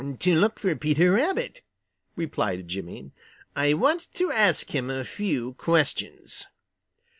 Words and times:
"To 0.21 0.33
look 0.35 0.57
for 0.57 0.75
Peter 0.75 1.11
Rabbit," 1.11 1.61
replied 2.15 2.67
Jimmy. 2.67 3.11
"I 3.55 3.75
want 3.75 4.07
to 4.15 4.31
ask 4.31 4.71
him 4.71 4.89
a 4.89 5.03
few 5.03 5.53
questions." 5.59 6.47